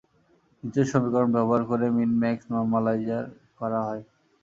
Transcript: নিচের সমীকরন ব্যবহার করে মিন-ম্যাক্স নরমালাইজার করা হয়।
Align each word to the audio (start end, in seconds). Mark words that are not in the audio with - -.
নিচের 0.63 0.85
সমীকরন 0.91 1.29
ব্যবহার 1.35 1.63
করে 1.69 1.85
মিন-ম্যাক্স 1.95 2.43
নরমালাইজার 2.51 3.25
করা 3.59 3.79
হয়। 3.87 4.03